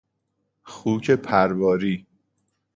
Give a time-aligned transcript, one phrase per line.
[0.63, 2.07] خوک پرواری